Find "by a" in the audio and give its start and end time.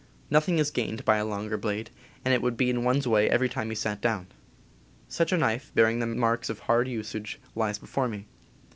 1.05-1.25